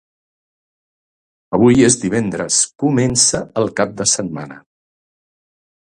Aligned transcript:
avui 1.57 1.85
és 1.89 1.97
divendres, 2.05 2.57
comença 2.85 3.45
el 3.63 3.73
cap 3.81 3.95
de 4.01 4.11
setmana. 4.17 4.59